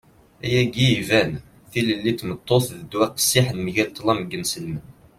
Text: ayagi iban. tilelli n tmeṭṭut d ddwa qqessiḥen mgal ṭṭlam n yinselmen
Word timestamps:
ayagi 0.45 0.87
iban. 0.99 1.31
tilelli 1.69 2.11
n 2.13 2.17
tmeṭṭut 2.19 2.65
d 2.79 2.81
ddwa 2.83 3.05
qqessiḥen 3.13 3.57
mgal 3.65 3.89
ṭṭlam 3.91 4.19
n 4.25 4.29
yinselmen 4.31 4.85